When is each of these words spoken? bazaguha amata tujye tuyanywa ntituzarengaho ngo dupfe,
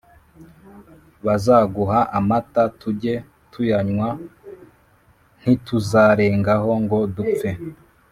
bazaguha 1.25 1.99
amata 2.17 2.63
tujye 2.79 3.13
tuyanywa 3.51 4.09
ntituzarengaho 5.39 6.71
ngo 6.83 6.99
dupfe, 7.15 7.49